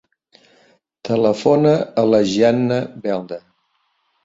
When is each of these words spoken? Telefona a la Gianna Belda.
Telefona 1.09 1.75
a 2.05 2.07
la 2.15 2.23
Gianna 2.33 2.81
Belda. 3.07 3.41